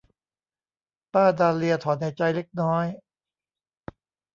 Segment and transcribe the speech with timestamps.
[1.13, 2.85] ป้าดาเลียถอนหายใจเล็กน้อย